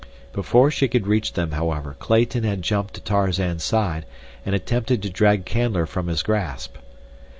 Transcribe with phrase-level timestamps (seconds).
[0.33, 4.07] Before she could reach them, however, Clayton had jumped to Tarzan's side
[4.43, 6.77] and attempted to drag Canler from his grasp.